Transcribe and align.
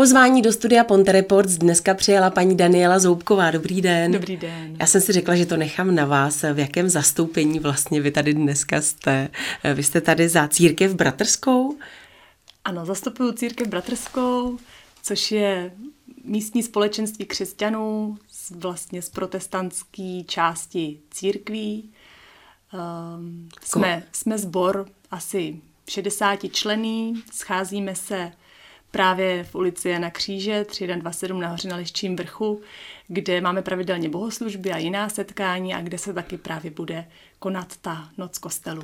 Pozvání 0.00 0.42
do 0.42 0.52
studia 0.52 0.84
Ponte 0.84 1.12
Reports 1.12 1.52
dneska 1.52 1.94
přijela 1.94 2.30
paní 2.30 2.56
Daniela 2.56 2.98
Zoubková. 2.98 3.50
Dobrý 3.50 3.80
den. 3.80 4.12
Dobrý 4.12 4.36
den. 4.36 4.76
Já 4.80 4.86
jsem 4.86 5.00
si 5.00 5.12
řekla, 5.12 5.36
že 5.36 5.46
to 5.46 5.56
nechám 5.56 5.94
na 5.94 6.04
vás. 6.04 6.42
V 6.42 6.58
jakém 6.58 6.88
zastoupení 6.88 7.58
vlastně 7.58 8.00
vy 8.00 8.10
tady 8.10 8.34
dneska 8.34 8.80
jste? 8.80 9.28
Vy 9.74 9.82
jste 9.82 10.00
tady 10.00 10.28
za 10.28 10.48
církev 10.48 10.94
bratrskou? 10.94 11.76
Ano, 12.64 12.86
zastupuju 12.86 13.32
církev 13.32 13.68
bratrskou, 13.68 14.58
což 15.02 15.32
je 15.32 15.72
místní 16.24 16.62
společenství 16.62 17.24
křesťanů 17.24 18.18
vlastně 18.54 19.02
z 19.02 19.08
protestantské 19.08 20.22
části 20.26 20.98
církví. 21.10 21.90
Um, 22.72 23.48
jsme, 23.64 24.02
jsme 24.12 24.38
zbor 24.38 24.86
asi 25.10 25.60
60 25.88 26.40
člený, 26.52 27.22
scházíme 27.32 27.94
se 27.94 28.32
právě 28.90 29.44
v 29.44 29.54
ulici 29.54 29.88
Jana 29.88 30.10
Kříže 30.10 30.64
3127 30.64 31.40
nahoře 31.40 31.68
na 31.68 31.76
Liščím 31.76 32.16
vrchu, 32.16 32.60
kde 33.08 33.40
máme 33.40 33.62
pravidelně 33.62 34.08
bohoslužby 34.08 34.72
a 34.72 34.78
jiná 34.78 35.08
setkání 35.08 35.74
a 35.74 35.80
kde 35.80 35.98
se 35.98 36.12
taky 36.12 36.36
právě 36.36 36.70
bude 36.70 37.04
konat 37.38 37.76
ta 37.76 38.08
noc 38.18 38.38
kostelu. 38.38 38.82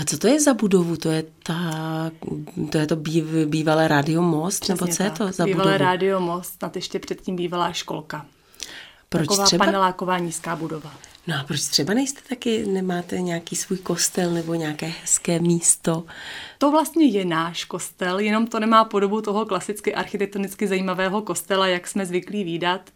A 0.00 0.04
co 0.04 0.18
to 0.18 0.26
je 0.26 0.40
za 0.40 0.54
budovu? 0.54 0.96
To 0.96 1.10
je, 1.10 1.24
ta, 1.42 1.60
to, 2.72 2.78
je 2.78 2.86
to 2.86 2.96
býv, 2.96 3.24
bývalé 3.46 3.88
rádio 3.88 4.22
Most? 4.22 4.60
Přesně 4.60 4.74
nebo 4.74 4.86
co 4.86 4.98
tak. 4.98 5.04
je 5.04 5.10
to 5.10 5.32
za 5.32 5.44
bývalé 5.44 5.72
budovu? 5.72 5.90
rádio 5.90 6.20
Most, 6.20 6.52
snad 6.58 6.76
ještě 6.76 6.98
předtím 6.98 7.36
bývalá 7.36 7.72
školka. 7.72 8.26
Proč 9.08 9.28
Taková 9.28 9.44
třeba? 9.44 9.64
paneláková 9.64 10.18
nízká 10.18 10.56
budova. 10.56 10.94
No 11.26 11.34
a 11.40 11.44
proč 11.44 11.60
třeba 11.60 11.94
nejste 11.94 12.20
taky, 12.28 12.66
nemáte 12.66 13.20
nějaký 13.20 13.56
svůj 13.56 13.78
kostel 13.78 14.30
nebo 14.30 14.54
nějaké 14.54 14.86
hezké 14.86 15.38
místo? 15.38 16.04
To 16.58 16.70
vlastně 16.70 17.06
je 17.06 17.24
náš 17.24 17.64
kostel, 17.64 18.18
jenom 18.18 18.46
to 18.46 18.60
nemá 18.60 18.84
podobu 18.84 19.22
toho 19.22 19.46
klasicky 19.46 19.94
architektonicky 19.94 20.66
zajímavého 20.66 21.22
kostela, 21.22 21.66
jak 21.66 21.88
jsme 21.88 22.06
zvyklí 22.06 22.44
výdat, 22.44 22.90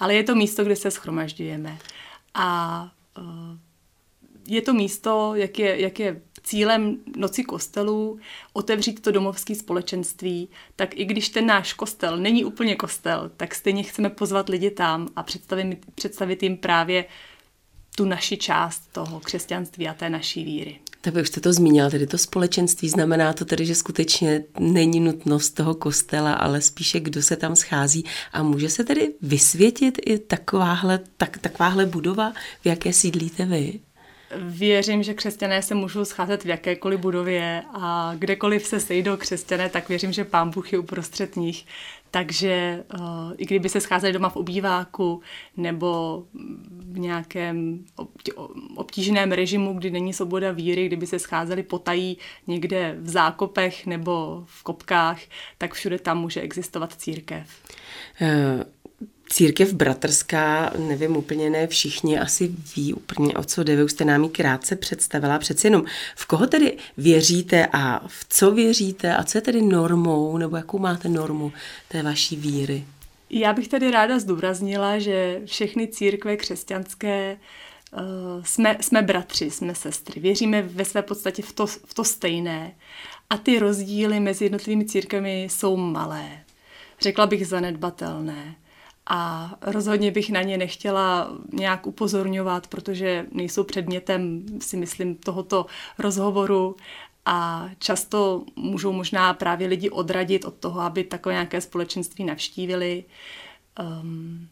ale 0.00 0.14
je 0.14 0.22
to 0.22 0.34
místo, 0.34 0.64
kde 0.64 0.76
se 0.76 0.90
schromažďujeme. 0.90 1.78
A 2.34 2.82
uh, 3.18 3.24
je 4.48 4.62
to 4.62 4.74
místo, 4.74 5.32
jak 5.34 5.58
je, 5.58 5.80
jak 5.80 5.98
je 5.98 6.20
cílem 6.42 6.98
noci 7.16 7.44
kostelů 7.44 8.18
otevřít 8.52 9.02
to 9.02 9.10
domovské 9.10 9.54
společenství, 9.54 10.48
tak 10.76 10.96
i 10.96 11.04
když 11.04 11.28
ten 11.28 11.46
náš 11.46 11.72
kostel 11.72 12.16
není 12.16 12.44
úplně 12.44 12.76
kostel, 12.76 13.30
tak 13.36 13.54
stejně 13.54 13.82
chceme 13.82 14.10
pozvat 14.10 14.48
lidi 14.48 14.70
tam 14.70 15.08
a 15.16 15.22
představit, 15.22 15.78
představit 15.94 16.42
jim 16.42 16.56
právě 16.56 17.04
tu 17.96 18.04
naši 18.04 18.36
část 18.36 18.82
toho 18.92 19.20
křesťanství 19.20 19.88
a 19.88 19.94
té 19.94 20.10
naší 20.10 20.44
víry. 20.44 20.78
Tak 21.00 21.14
už 21.14 21.28
jste 21.28 21.40
to 21.40 21.52
zmínila, 21.52 21.90
tedy 21.90 22.06
to 22.06 22.18
společenství, 22.18 22.88
znamená 22.88 23.32
to 23.32 23.44
tedy, 23.44 23.66
že 23.66 23.74
skutečně 23.74 24.44
není 24.58 25.00
nutnost 25.00 25.50
toho 25.50 25.74
kostela, 25.74 26.32
ale 26.32 26.60
spíše 26.60 27.00
kdo 27.00 27.22
se 27.22 27.36
tam 27.36 27.56
schází 27.56 28.04
a 28.32 28.42
může 28.42 28.68
se 28.68 28.84
tedy 28.84 29.14
vysvětit 29.22 29.98
i 30.06 30.18
takováhle, 30.18 31.00
tak, 31.16 31.38
takováhle 31.38 31.86
budova, 31.86 32.32
v 32.62 32.66
jaké 32.66 32.92
sídlíte 32.92 33.44
vy? 33.44 33.80
Věřím, 34.36 35.02
že 35.02 35.14
křesťané 35.14 35.62
se 35.62 35.74
můžou 35.74 36.04
scházet 36.04 36.44
v 36.44 36.48
jakékoliv 36.48 37.00
budově 37.00 37.62
a 37.74 38.14
kdekoliv 38.18 38.66
se 38.66 38.80
sejdou 38.80 39.16
křesťané, 39.16 39.68
tak 39.68 39.88
věřím, 39.88 40.12
že 40.12 40.24
pán 40.24 40.50
Bůh 40.50 40.72
je 40.72 40.78
uprostřed 40.78 41.36
nich. 41.36 41.64
Takže 42.14 42.84
uh, 43.00 43.32
i 43.36 43.46
kdyby 43.46 43.68
se 43.68 43.80
scházeli 43.80 44.12
doma 44.12 44.28
v 44.28 44.36
obýváku 44.36 45.20
nebo 45.56 46.22
v 46.92 46.98
nějakém 46.98 47.84
obtížném 48.74 49.32
režimu, 49.32 49.74
kdy 49.74 49.90
není 49.90 50.12
svoboda 50.12 50.52
víry, 50.52 50.86
kdyby 50.86 51.06
se 51.06 51.18
scházeli 51.18 51.62
potají 51.62 52.18
někde 52.46 52.96
v 53.00 53.08
zákopech 53.08 53.86
nebo 53.86 54.44
v 54.46 54.62
kopkách, 54.62 55.20
tak 55.58 55.74
všude 55.74 55.98
tam 55.98 56.20
může 56.20 56.40
existovat 56.40 56.94
církev. 56.94 57.48
Uh 58.20 58.83
církev 59.28 59.72
bratrská, 59.72 60.72
nevím 60.78 61.16
úplně, 61.16 61.50
ne 61.50 61.66
všichni 61.66 62.18
asi 62.18 62.50
ví 62.76 62.94
úplně, 62.94 63.34
o 63.34 63.44
co 63.44 63.62
jde. 63.62 63.76
Vy 63.76 63.84
už 63.84 63.92
jste 63.92 64.04
nám 64.04 64.22
ji 64.22 64.28
krátce 64.28 64.76
představila. 64.76 65.38
Přeci 65.38 65.66
jenom, 65.66 65.84
v 66.16 66.26
koho 66.26 66.46
tedy 66.46 66.76
věříte 66.96 67.68
a 67.72 68.08
v 68.08 68.26
co 68.28 68.50
věříte 68.50 69.16
a 69.16 69.24
co 69.24 69.38
je 69.38 69.42
tedy 69.42 69.62
normou, 69.62 70.38
nebo 70.38 70.56
jakou 70.56 70.78
máte 70.78 71.08
normu 71.08 71.52
té 71.88 72.02
vaší 72.02 72.36
víry? 72.36 72.84
Já 73.30 73.52
bych 73.52 73.68
tady 73.68 73.90
ráda 73.90 74.18
zdůraznila, 74.18 74.98
že 74.98 75.40
všechny 75.44 75.88
církve 75.88 76.36
křesťanské 76.36 77.36
uh, 77.92 78.00
jsme, 78.44 78.76
jsme 78.80 79.02
bratři, 79.02 79.50
jsme 79.50 79.74
sestry. 79.74 80.20
Věříme 80.20 80.62
ve 80.62 80.84
své 80.84 81.02
podstatě 81.02 81.42
v 81.42 81.52
to, 81.52 81.66
v 81.66 81.94
to 81.94 82.04
stejné. 82.04 82.74
A 83.30 83.38
ty 83.38 83.58
rozdíly 83.58 84.20
mezi 84.20 84.44
jednotlivými 84.44 84.84
církvemi 84.84 85.48
jsou 85.50 85.76
malé. 85.76 86.28
Řekla 87.00 87.26
bych 87.26 87.46
zanedbatelné 87.46 88.54
a 89.06 89.50
rozhodně 89.62 90.10
bych 90.10 90.30
na 90.30 90.42
ně 90.42 90.58
nechtěla 90.58 91.30
nějak 91.52 91.86
upozorňovat, 91.86 92.66
protože 92.66 93.26
nejsou 93.32 93.64
předmětem, 93.64 94.44
si 94.60 94.76
myslím, 94.76 95.14
tohoto 95.14 95.66
rozhovoru 95.98 96.76
a 97.26 97.68
často 97.78 98.44
můžou 98.56 98.92
možná 98.92 99.34
právě 99.34 99.68
lidi 99.68 99.90
odradit 99.90 100.44
od 100.44 100.54
toho, 100.54 100.80
aby 100.80 101.04
takové 101.04 101.32
nějaké 101.32 101.60
společenství 101.60 102.24
navštívili. 102.24 103.04
Um, 104.00 104.48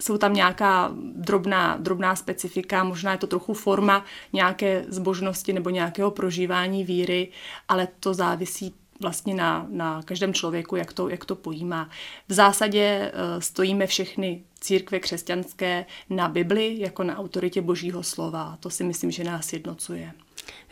jsou 0.00 0.18
tam 0.18 0.34
nějaká 0.34 0.92
drobná, 1.14 1.76
drobná 1.76 2.16
specifika, 2.16 2.84
možná 2.84 3.12
je 3.12 3.18
to 3.18 3.26
trochu 3.26 3.54
forma 3.54 4.04
nějaké 4.32 4.84
zbožnosti 4.88 5.52
nebo 5.52 5.70
nějakého 5.70 6.10
prožívání 6.10 6.84
víry, 6.84 7.28
ale 7.68 7.88
to 8.00 8.14
závisí 8.14 8.74
vlastně 9.00 9.34
na, 9.34 9.66
na 9.70 10.02
každém 10.02 10.34
člověku, 10.34 10.76
jak 10.76 10.92
to, 10.92 11.08
jak 11.08 11.24
to 11.24 11.34
pojímá. 11.34 11.90
V 12.28 12.32
zásadě 12.32 13.12
uh, 13.14 13.40
stojíme 13.40 13.86
všechny 13.86 14.42
církve 14.60 15.00
křesťanské 15.00 15.86
na 16.10 16.28
Bibli 16.28 16.80
jako 16.80 17.02
na 17.02 17.18
autoritě 17.18 17.62
Božího 17.62 18.02
slova. 18.02 18.56
To 18.60 18.70
si 18.70 18.84
myslím, 18.84 19.10
že 19.10 19.24
nás 19.24 19.52
jednocuje. 19.52 20.12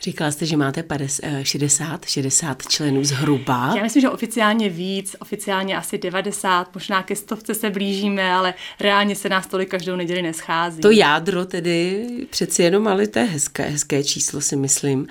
Říkala 0.04 0.30
jste, 0.30 0.46
že 0.46 0.56
máte 0.56 0.82
50, 0.82 1.42
60, 1.42 2.04
60 2.04 2.66
členů 2.68 3.04
zhruba. 3.04 3.72
Já 3.76 3.82
myslím, 3.82 4.00
že 4.00 4.10
oficiálně 4.10 4.68
víc, 4.68 5.16
oficiálně 5.18 5.76
asi 5.76 5.98
90, 5.98 6.74
možná 6.74 7.02
ke 7.02 7.16
stovce 7.16 7.54
se 7.54 7.70
blížíme, 7.70 8.32
ale 8.32 8.54
reálně 8.80 9.16
se 9.16 9.28
nás 9.28 9.46
tolik 9.46 9.70
každou 9.70 9.96
neděli 9.96 10.22
neschází. 10.22 10.80
To 10.80 10.90
jádro 10.90 11.44
tedy 11.44 12.06
přeci 12.30 12.62
jenom, 12.62 12.88
ale 12.88 13.06
to 13.06 13.18
je 13.18 13.24
hezké, 13.24 13.62
hezké 13.62 14.04
číslo 14.04 14.40
si 14.40 14.56
myslím. 14.56 15.00
Uh, 15.00 15.06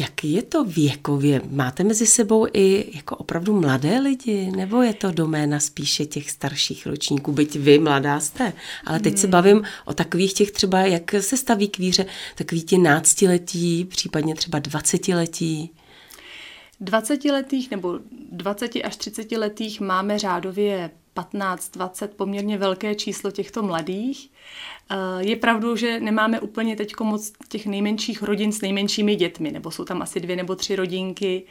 jak 0.00 0.24
je 0.24 0.42
to 0.42 0.64
věkově? 0.64 1.40
Máte 1.50 1.84
mezi 1.84 2.06
sebou 2.06 2.46
i 2.52 2.84
jako 2.94 3.16
opravdu 3.16 3.60
mladé 3.60 3.98
lidi, 3.98 4.50
nebo 4.56 4.82
je 4.82 4.94
to 4.94 5.10
doména 5.10 5.60
spíše 5.60 6.06
těch 6.06 6.30
starších 6.30 6.86
ročníků, 6.86 7.32
byť 7.32 7.56
vy 7.56 7.78
mladá 7.78 8.20
jste, 8.20 8.52
ale 8.86 9.00
teď 9.00 9.12
hmm. 9.12 9.20
se 9.20 9.26
bavím 9.26 9.62
o 9.84 9.94
takových 9.94 10.34
těch 10.34 10.50
třeba, 10.50 10.80
jak 10.80 11.14
se 11.20 11.36
staví 11.36 11.68
k 11.68 11.78
víře, 11.78 12.06
takový 12.34 12.62
ti 12.62 12.78
náctiletí, 13.10 13.84
případně 13.84 14.34
třeba 14.34 14.58
dvacetiletí? 14.58 15.70
20-letých 16.82 17.70
nebo 17.70 17.98
20 18.32 18.76
až 18.84 18.96
30 18.96 19.32
letých 19.32 19.80
máme 19.80 20.18
řádově 20.18 20.90
15-20 21.16 22.08
poměrně 22.16 22.58
velké 22.58 22.94
číslo 22.94 23.30
těchto 23.30 23.62
mladých. 23.62 24.30
Eh, 24.90 24.96
je 25.18 25.36
pravdou, 25.36 25.76
že 25.76 26.00
nemáme 26.00 26.40
úplně 26.40 26.76
teď 26.76 26.92
moc 27.00 27.32
těch 27.48 27.66
nejmenších 27.66 28.22
rodin 28.22 28.52
s 28.52 28.60
nejmenšími 28.60 29.16
dětmi, 29.16 29.50
nebo 29.50 29.70
jsou 29.70 29.84
tam 29.84 30.02
asi 30.02 30.20
dvě 30.20 30.36
nebo 30.36 30.54
tři 30.54 30.76
rodinky, 30.76 31.42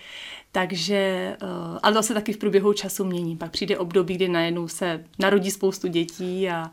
takže, 0.52 0.96
eh, 1.42 1.80
ale 1.84 1.94
to 1.94 2.04
se 2.04 2.14
taky 2.14 2.34
v 2.34 2.38
průběhu 2.38 2.74
času 2.74 3.06
mění. 3.06 3.38
Pak 3.38 3.52
přijde 3.52 3.78
období, 3.78 4.16
kdy 4.16 4.30
najednou 4.30 4.68
se 4.68 5.04
narodí 5.20 5.52
spoustu 5.52 5.88
dětí 5.88 6.50
a, 6.50 6.72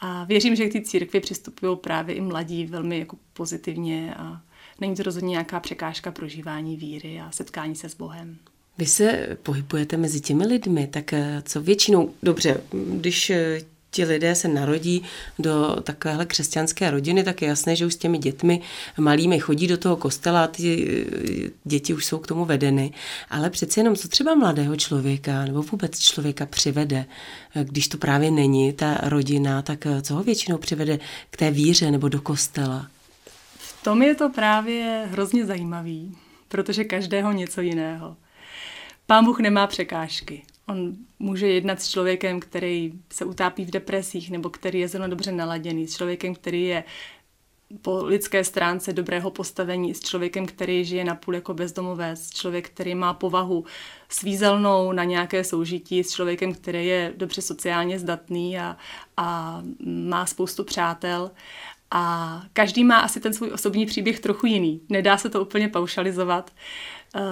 a 0.00 0.24
věřím, 0.24 0.56
že 0.56 0.68
k 0.68 0.72
té 0.72 0.80
církvi 0.80 1.20
přistupují 1.20 1.76
právě 1.76 2.14
i 2.14 2.20
mladí 2.20 2.66
velmi 2.66 2.98
jako 2.98 3.16
pozitivně 3.32 4.14
a 4.14 4.40
není 4.80 4.96
to 4.96 5.02
rozhodně 5.02 5.30
nějaká 5.30 5.60
překážka 5.60 6.10
prožívání 6.10 6.76
víry 6.76 7.20
a 7.20 7.30
setkání 7.30 7.76
se 7.76 7.88
s 7.88 7.94
Bohem. 7.94 8.36
Vy 8.78 8.86
se 8.86 9.38
pohybujete 9.42 9.96
mezi 9.96 10.20
těmi 10.20 10.46
lidmi, 10.46 10.86
tak 10.86 11.12
eh, 11.12 11.42
co 11.44 11.62
většinou, 11.62 12.14
dobře, 12.22 12.60
když 12.72 13.30
eh, 13.30 13.60
ti 13.90 14.04
lidé 14.04 14.34
se 14.34 14.48
narodí 14.48 15.02
do 15.38 15.76
takovéhle 15.82 16.26
křesťanské 16.26 16.90
rodiny, 16.90 17.24
tak 17.24 17.42
je 17.42 17.48
jasné, 17.48 17.76
že 17.76 17.86
už 17.86 17.94
s 17.94 17.96
těmi 17.96 18.18
dětmi 18.18 18.60
malými 18.98 19.40
chodí 19.40 19.66
do 19.66 19.78
toho 19.78 19.96
kostela 19.96 20.44
a 20.44 20.46
ty 20.46 20.88
eh, 21.46 21.50
děti 21.64 21.94
už 21.94 22.04
jsou 22.04 22.18
k 22.18 22.26
tomu 22.26 22.44
vedeny. 22.44 22.92
Ale 23.30 23.50
přeci 23.50 23.80
jenom, 23.80 23.96
co 23.96 24.08
třeba 24.08 24.34
mladého 24.34 24.76
člověka 24.76 25.44
nebo 25.44 25.62
vůbec 25.62 25.98
člověka 25.98 26.46
přivede, 26.46 27.06
když 27.62 27.88
to 27.88 27.98
právě 27.98 28.30
není 28.30 28.72
ta 28.72 28.98
rodina, 29.02 29.62
tak 29.62 29.86
co 30.02 30.14
ho 30.14 30.22
většinou 30.22 30.58
přivede 30.58 30.98
k 31.30 31.36
té 31.36 31.50
víře 31.50 31.90
nebo 31.90 32.08
do 32.08 32.20
kostela? 32.20 32.86
V 33.58 33.84
tom 33.84 34.02
je 34.02 34.14
to 34.14 34.28
právě 34.28 35.06
hrozně 35.10 35.46
zajímavý, 35.46 36.16
protože 36.48 36.84
každého 36.84 37.32
něco 37.32 37.60
jiného. 37.60 38.16
Pán 39.06 39.24
Bůh 39.24 39.40
nemá 39.40 39.66
překážky. 39.66 40.42
On 40.68 40.96
může 41.18 41.48
jednat 41.48 41.82
s 41.82 41.90
člověkem, 41.90 42.40
který 42.40 42.92
se 43.12 43.24
utápí 43.24 43.64
v 43.64 43.70
depresích, 43.70 44.30
nebo 44.30 44.50
který 44.50 44.80
je 44.80 44.88
zrovna 44.88 45.08
dobře 45.08 45.32
naladěný, 45.32 45.88
s 45.88 45.96
člověkem, 45.96 46.34
který 46.34 46.64
je 46.64 46.84
po 47.82 48.04
lidské 48.04 48.44
stránce 48.44 48.92
dobrého 48.92 49.30
postavení 49.30 49.94
s 49.94 50.00
člověkem, 50.00 50.46
který 50.46 50.84
žije 50.84 51.04
napůl 51.04 51.34
jako 51.34 51.54
bezdomovec, 51.54 52.30
člověk, 52.30 52.70
který 52.70 52.94
má 52.94 53.14
povahu 53.14 53.64
svízelnou 54.08 54.92
na 54.92 55.04
nějaké 55.04 55.44
soužití 55.44 56.04
s 56.04 56.12
člověkem, 56.12 56.54
který 56.54 56.86
je 56.86 57.12
dobře 57.16 57.42
sociálně 57.42 57.98
zdatný 57.98 58.58
a, 58.58 58.76
a 59.16 59.62
má 59.84 60.26
spoustu 60.26 60.64
přátel. 60.64 61.30
A 61.90 62.42
každý 62.52 62.84
má 62.84 62.98
asi 62.98 63.20
ten 63.20 63.34
svůj 63.34 63.50
osobní 63.52 63.86
příběh 63.86 64.20
trochu 64.20 64.46
jiný. 64.46 64.80
Nedá 64.88 65.18
se 65.18 65.30
to 65.30 65.42
úplně 65.42 65.68
paušalizovat. 65.68 66.50
Uh, 67.14 67.22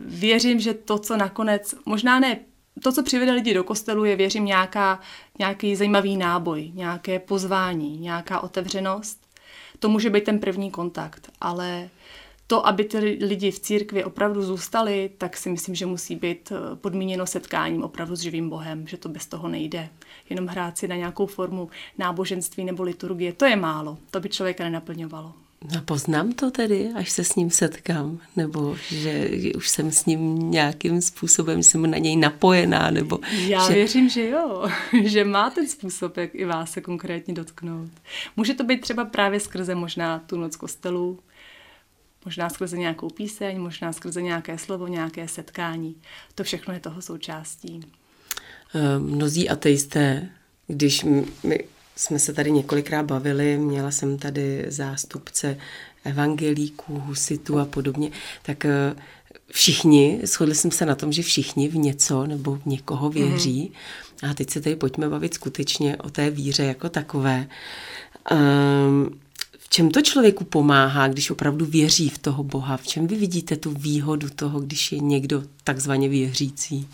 věřím, 0.00 0.60
že 0.60 0.74
to, 0.74 0.98
co 0.98 1.16
nakonec, 1.16 1.74
možná 1.86 2.20
ne 2.20 2.38
to, 2.82 2.92
co 2.92 3.02
přivede 3.02 3.32
lidi 3.32 3.54
do 3.54 3.64
kostelu, 3.64 4.04
je, 4.04 4.16
věřím, 4.16 4.44
nějaká, 4.44 5.00
nějaký 5.38 5.76
zajímavý 5.76 6.16
náboj, 6.16 6.70
nějaké 6.74 7.18
pozvání, 7.18 7.98
nějaká 7.98 8.40
otevřenost. 8.40 9.20
To 9.78 9.88
může 9.88 10.10
být 10.10 10.24
ten 10.24 10.38
první 10.38 10.70
kontakt, 10.70 11.30
ale 11.40 11.90
to, 12.50 12.66
aby 12.66 12.84
ty 12.84 12.98
lidi 12.98 13.50
v 13.50 13.58
církvi 13.58 14.04
opravdu 14.04 14.42
zůstali, 14.42 15.10
tak 15.18 15.36
si 15.36 15.50
myslím, 15.50 15.74
že 15.74 15.86
musí 15.86 16.16
být 16.16 16.52
eh, 16.52 16.76
podmíněno 16.76 17.26
setkáním 17.26 17.82
opravdu 17.82 18.16
s 18.16 18.20
živým 18.20 18.50
Bohem, 18.50 18.86
že 18.86 18.96
to 18.96 19.08
bez 19.08 19.26
toho 19.26 19.48
nejde. 19.48 19.88
Jenom 20.30 20.46
hrát 20.46 20.78
si 20.78 20.88
na 20.88 20.96
nějakou 20.96 21.26
formu 21.26 21.70
náboženství 21.98 22.64
nebo 22.64 22.82
liturgie, 22.82 23.32
to 23.32 23.44
je 23.44 23.56
málo, 23.56 23.98
to 24.10 24.20
by 24.20 24.28
člověka 24.28 24.64
nenaplňovalo. 24.64 25.32
No 25.64 25.82
poznám 25.84 26.32
to 26.32 26.50
tedy, 26.50 26.90
až 26.96 27.10
se 27.10 27.24
s 27.24 27.34
ním 27.34 27.50
setkám, 27.50 28.20
nebo 28.36 28.76
že 28.76 29.30
už 29.56 29.68
jsem 29.68 29.92
s 29.92 30.06
ním 30.06 30.50
nějakým 30.50 31.02
způsobem, 31.02 31.62
jsem 31.62 31.90
na 31.90 31.98
něj 31.98 32.16
napojená, 32.16 32.90
nebo... 32.90 33.18
Já 33.46 33.68
že... 33.68 33.74
věřím, 33.74 34.08
že 34.08 34.28
jo, 34.28 34.68
že 35.04 35.24
má 35.24 35.50
ten 35.50 35.68
způsob, 35.68 36.16
jak 36.16 36.34
i 36.34 36.44
vás 36.44 36.70
se 36.70 36.80
konkrétně 36.80 37.34
dotknout. 37.34 37.90
Může 38.36 38.54
to 38.54 38.64
být 38.64 38.80
třeba 38.80 39.04
právě 39.04 39.40
skrze 39.40 39.74
možná 39.74 40.18
tu 40.18 40.36
noc 40.36 40.56
kostelu, 40.56 41.18
možná 42.24 42.48
skrze 42.48 42.78
nějakou 42.78 43.10
píseň, 43.10 43.60
možná 43.60 43.92
skrze 43.92 44.22
nějaké 44.22 44.58
slovo, 44.58 44.86
nějaké 44.86 45.28
setkání. 45.28 45.96
To 46.34 46.44
všechno 46.44 46.74
je 46.74 46.80
toho 46.80 47.02
součástí. 47.02 47.80
Eh, 48.74 48.98
mnozí 48.98 49.48
ateisté, 49.48 50.28
když 50.66 51.04
my 51.44 51.64
jsme 52.00 52.18
se 52.18 52.32
tady 52.32 52.50
několikrát 52.50 53.06
bavili, 53.06 53.58
měla 53.58 53.90
jsem 53.90 54.18
tady 54.18 54.64
zástupce 54.68 55.56
evangelíků, 56.04 56.98
husitů 56.98 57.58
a 57.58 57.64
podobně, 57.64 58.10
tak 58.42 58.64
eh, 58.64 58.94
všichni, 59.52 60.20
shodli 60.24 60.54
jsme 60.54 60.70
se 60.70 60.86
na 60.86 60.94
tom, 60.94 61.12
že 61.12 61.22
všichni 61.22 61.68
v 61.68 61.76
něco 61.76 62.26
nebo 62.26 62.56
v 62.56 62.66
někoho 62.66 63.10
věří. 63.10 63.72
Mm. 64.22 64.30
A 64.30 64.34
teď 64.34 64.50
se 64.50 64.60
tady 64.60 64.76
pojďme 64.76 65.08
bavit 65.08 65.34
skutečně 65.34 65.96
o 65.96 66.10
té 66.10 66.30
víře 66.30 66.64
jako 66.64 66.88
takové. 66.88 67.48
Um, 68.32 69.20
v 69.58 69.68
čem 69.68 69.90
to 69.90 70.02
člověku 70.02 70.44
pomáhá, 70.44 71.08
když 71.08 71.30
opravdu 71.30 71.66
věří 71.66 72.08
v 72.08 72.18
toho 72.18 72.44
Boha? 72.44 72.76
V 72.76 72.86
čem 72.86 73.06
vy 73.06 73.16
vidíte 73.16 73.56
tu 73.56 73.70
výhodu 73.70 74.28
toho, 74.30 74.60
když 74.60 74.92
je 74.92 74.98
někdo 74.98 75.42
takzvaně 75.64 76.08
věřící? 76.08 76.88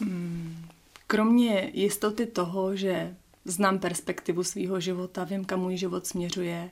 Hmm. 0.00 0.64
Kromě 1.06 1.70
jistoty 1.74 2.26
toho, 2.26 2.76
že 2.76 3.14
znám 3.44 3.78
perspektivu 3.78 4.44
svého 4.44 4.80
života, 4.80 5.24
vím, 5.24 5.44
kam 5.44 5.60
můj 5.60 5.76
život 5.76 6.06
směřuje, 6.06 6.70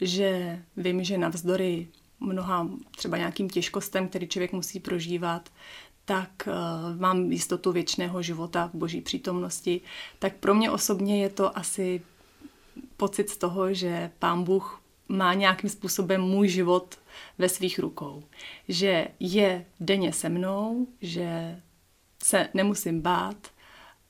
že 0.00 0.62
vím, 0.76 1.04
že 1.04 1.18
navzdory 1.18 1.88
mnoha 2.20 2.68
třeba 2.96 3.16
nějakým 3.16 3.50
těžkostem, 3.50 4.08
který 4.08 4.28
člověk 4.28 4.52
musí 4.52 4.80
prožívat, 4.80 5.48
tak 6.04 6.30
uh, 6.46 7.00
mám 7.00 7.32
jistotu 7.32 7.72
věčného 7.72 8.22
života 8.22 8.70
v 8.74 8.76
boží 8.76 9.00
přítomnosti. 9.00 9.80
Tak 10.18 10.36
pro 10.36 10.54
mě 10.54 10.70
osobně 10.70 11.22
je 11.22 11.30
to 11.30 11.58
asi 11.58 12.02
pocit 12.96 13.30
z 13.30 13.36
toho, 13.36 13.74
že 13.74 14.10
pán 14.18 14.44
Bůh 14.44 14.82
má 15.08 15.34
nějakým 15.34 15.70
způsobem 15.70 16.20
můj 16.20 16.48
život 16.48 16.98
ve 17.38 17.48
svých 17.48 17.78
rukou. 17.78 18.22
Že 18.68 19.08
je 19.20 19.66
denně 19.80 20.12
se 20.12 20.28
mnou, 20.28 20.86
že 21.00 21.60
se 22.22 22.48
nemusím 22.54 23.00
bát, 23.00 23.36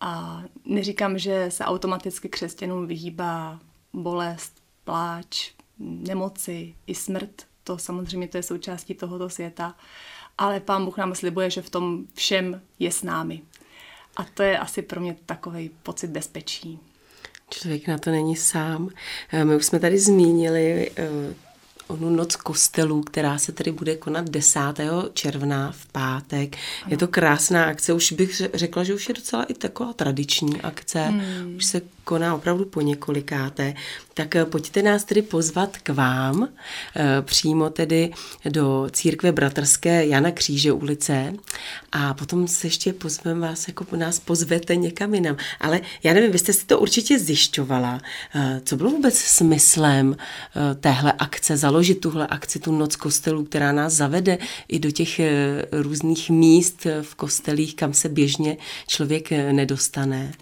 a 0.01 0.43
neříkám, 0.65 1.19
že 1.19 1.51
se 1.51 1.65
automaticky 1.65 2.29
křesťanům 2.29 2.87
vyhýbá 2.87 3.61
bolest, 3.93 4.53
pláč, 4.85 5.51
nemoci 5.79 6.75
i 6.87 6.95
smrt. 6.95 7.43
To 7.65 7.79
samozřejmě 7.79 8.29
to 8.29 8.37
je 8.37 8.43
součástí 8.43 8.95
tohoto 8.95 9.31
světa. 9.31 9.75
Ale 10.39 10.61
pán 10.61 10.85
Bůh 10.85 10.99
nám 10.99 11.15
slibuje, 11.15 11.51
že 11.51 11.63
v 11.63 11.71
tom 11.71 12.05
všem 12.15 12.63
je 12.79 12.93
s 12.93 13.03
námi. 13.03 13.43
A 14.17 14.25
to 14.25 14.43
je 14.43 14.59
asi 14.59 14.83
pro 14.83 15.01
mě 15.01 15.17
takový 15.27 15.71
pocit 15.83 16.11
bezpečí. 16.11 16.79
Člověk 17.51 17.89
na 17.89 17.99
to 17.99 18.11
není 18.11 18.37
sám. 18.37 18.89
Eh, 19.33 19.45
my 19.45 19.57
už 19.57 19.67
jsme 19.67 19.81
tady 19.81 19.99
zmínili 19.99 20.91
eh, 20.97 21.35
onu 21.87 22.11
noc 22.11 22.37
kostelů, 22.37 23.03
která 23.03 23.39
se 23.39 23.53
tedy 23.53 23.73
bude 23.73 23.97
konat 23.97 24.31
10. 24.31 24.61
června 25.13 25.73
v 25.73 25.87
pátek. 25.87 26.57
Ano. 26.57 26.91
Je 26.91 26.97
to 26.97 27.09
krásná 27.09 27.65
akce, 27.65 27.93
už 27.93 28.13
bych 28.13 28.43
řekla, 28.55 28.85
že 28.85 28.95
už 28.95 29.09
je 29.09 29.15
docela 29.15 29.45
i 29.45 29.55
taková 29.55 29.93
tradiční 29.93 30.61
akce. 30.61 31.03
Hmm. 31.03 31.57
Už 31.57 31.65
se 31.65 31.81
koná 32.07 32.35
opravdu 32.35 32.65
po 32.65 32.81
několikáté. 32.81 33.75
Tak 34.15 34.37
eh, 34.37 34.45
pojďte 34.45 34.83
nás 34.83 35.05
tedy 35.05 35.23
pozvat 35.23 35.77
k 35.77 35.89
vám, 35.89 36.49
eh, 36.97 37.23
přímo 37.23 37.71
tedy 37.71 38.13
do 38.49 38.89
církve 38.93 39.33
bratrské 39.33 40.07
Jana 40.07 40.31
Kříže 40.31 40.73
ulice 40.73 41.33
a 41.93 42.15
potom 42.15 42.49
se 42.49 42.67
ještě 42.67 42.93
pozveme 42.93 43.41
vás, 43.41 43.69
jako 43.69 43.97
nás 43.97 44.21
pozvete 44.21 44.77
někam 44.77 45.15
jinam. 45.15 45.37
Ale 45.61 45.81
já 46.03 46.15
nevím, 46.15 46.33
vy 46.33 46.39
jste 46.39 46.53
si 46.53 46.67
to 46.67 46.79
určitě 46.81 47.19
zjišťovala. 47.19 48.01
Eh, 48.35 48.61
co 48.65 48.77
bylo 48.77 48.91
vůbec 48.91 49.19
smyslem 49.19 50.17
téhle 50.81 51.13
akce, 51.13 51.57
založit 51.57 52.01
tuhle 52.01 52.27
akci, 52.27 52.59
tu 52.59 52.73
noc 52.73 52.97
kostelů, 52.97 53.45
která 53.45 53.73
nás 53.73 53.93
zavede 53.93 54.39
i 54.69 54.79
do 54.79 54.91
těch 54.91 55.21
různých 55.73 56.31
míst 56.31 56.87
v 57.03 57.15
kostelích, 57.15 57.77
kam 57.77 57.95
se 57.95 58.09
běžně 58.09 58.57
člověk 58.87 59.31
nedostane? 59.31 60.33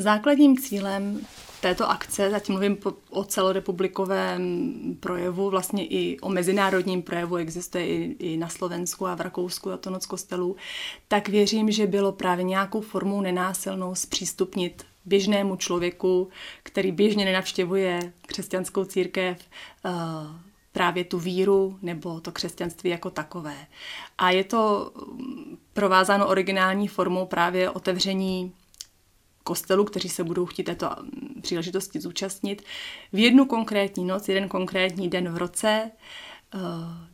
Základním 0.00 0.58
cílem 0.58 1.20
této 1.60 1.90
akce, 1.90 2.30
zatím 2.30 2.52
mluvím 2.52 2.78
o 3.10 3.24
celorepublikovém 3.24 4.72
projevu, 5.00 5.50
vlastně 5.50 5.86
i 5.86 6.20
o 6.20 6.28
mezinárodním 6.28 7.02
projevu, 7.02 7.36
existuje 7.36 7.86
i, 7.86 8.16
i 8.18 8.36
na 8.36 8.48
Slovensku 8.48 9.06
a 9.06 9.14
v 9.14 9.20
Rakousku 9.20 9.70
a 9.70 9.76
to 9.76 9.90
noc 9.90 10.06
kostelů, 10.06 10.56
tak 11.08 11.28
věřím, 11.28 11.70
že 11.70 11.86
bylo 11.86 12.12
právě 12.12 12.44
nějakou 12.44 12.80
formou 12.80 13.20
nenásilnou 13.20 13.94
zpřístupnit 13.94 14.86
běžnému 15.04 15.56
člověku, 15.56 16.28
který 16.62 16.92
běžně 16.92 17.24
nenavštěvuje 17.24 18.12
křesťanskou 18.26 18.84
církev, 18.84 19.38
uh, 19.84 19.92
právě 20.72 21.04
tu 21.04 21.18
víru 21.18 21.78
nebo 21.82 22.20
to 22.20 22.32
křesťanství 22.32 22.90
jako 22.90 23.10
takové. 23.10 23.56
A 24.18 24.30
je 24.30 24.44
to 24.44 24.92
provázáno 25.72 26.28
originální 26.28 26.88
formou 26.88 27.26
právě 27.26 27.70
otevření 27.70 28.52
kostelů, 29.48 29.84
kteří 29.84 30.08
se 30.08 30.24
budou 30.24 30.46
chtít 30.46 30.62
této 30.62 30.90
mm, 31.00 31.42
příležitosti 31.42 32.00
zúčastnit, 32.00 32.62
v 33.12 33.18
jednu 33.18 33.46
konkrétní 33.46 34.04
noc, 34.04 34.28
jeden 34.28 34.48
konkrétní 34.48 35.08
den 35.08 35.32
v 35.32 35.36
roce, 35.36 35.90
eh, 35.90 36.58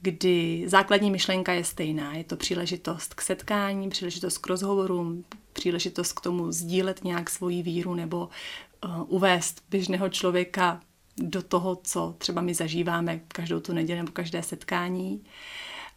kdy 0.02 0.64
základní 0.66 1.10
myšlenka 1.10 1.52
je 1.52 1.64
stejná. 1.64 2.14
Je 2.14 2.24
to 2.24 2.36
příležitost 2.36 3.14
k 3.14 3.20
setkání, 3.20 3.90
příležitost 3.90 4.38
k 4.38 4.46
rozhovorům, 4.46 5.24
příležitost 5.52 6.12
k 6.12 6.20
tomu 6.20 6.52
sdílet 6.52 7.04
nějak 7.04 7.30
svoji 7.30 7.62
víru 7.62 7.94
nebo 7.94 8.28
eh, 8.28 8.88
uvést 9.06 9.62
běžného 9.70 10.08
člověka 10.08 10.80
do 11.16 11.42
toho, 11.42 11.78
co 11.84 12.14
třeba 12.18 12.42
my 12.42 12.54
zažíváme 12.54 13.20
každou 13.28 13.60
tu 13.60 13.72
neděli 13.72 14.00
nebo 14.00 14.12
každé 14.12 14.42
setkání. 14.42 15.22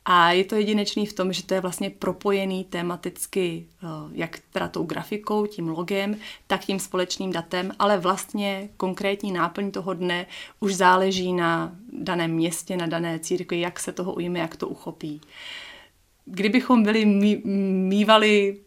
A 0.10 0.32
je 0.32 0.44
to 0.44 0.56
jedinečný 0.56 1.06
v 1.06 1.14
tom, 1.14 1.34
že 1.34 1.44
to 1.44 1.54
je 1.54 1.62
vlastně 1.62 1.90
propojený 1.90 2.64
tematicky 2.64 3.66
eh, 3.68 3.88
jak 4.12 4.40
teda 4.52 4.68
tou 4.68 4.84
grafikou, 4.84 5.46
tím 5.46 5.68
logem, 5.68 6.16
tak 6.48 6.66
tím 6.66 6.80
společným 6.80 7.32
datem, 7.32 7.72
ale 7.80 7.98
vlastně 7.98 8.70
konkrétní 8.78 9.32
náplň 9.32 9.72
toho 9.72 9.94
dne 9.94 10.26
už 10.60 10.76
záleží 10.76 11.34
na 11.34 11.76
daném 11.94 12.32
městě, 12.32 12.78
na 12.78 12.88
dané 12.88 13.20
církvi, 13.20 13.60
jak 13.60 13.80
se 13.80 13.92
toho 13.92 14.14
ujme, 14.14 14.40
jak 14.40 14.56
to 14.56 14.68
uchopí. 14.68 15.22
Kdybychom 16.26 16.84
byli 16.84 17.06
mývali 17.06 18.58
Mm, 18.60 18.67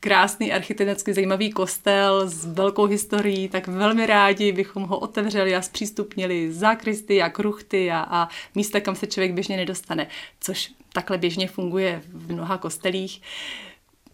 krásný 0.00 0.52
architektonicky 0.52 1.14
zajímavý 1.14 1.50
kostel 1.50 2.28
s 2.28 2.46
velkou 2.46 2.86
historií, 2.86 3.48
tak 3.48 3.66
velmi 3.66 4.06
rádi 4.06 4.52
bychom 4.52 4.82
ho 4.82 4.98
otevřeli 4.98 5.56
a 5.56 5.62
zpřístupnili 5.62 6.52
zákristy 6.52 7.22
a 7.22 7.28
kruchty 7.28 7.90
a, 7.90 8.06
a 8.10 8.28
místa, 8.54 8.80
kam 8.80 8.94
se 8.94 9.06
člověk 9.06 9.32
běžně 9.32 9.56
nedostane, 9.56 10.06
což 10.40 10.72
takhle 10.92 11.18
běžně 11.18 11.48
funguje 11.48 12.02
v 12.12 12.32
mnoha 12.32 12.58
kostelích. 12.58 13.22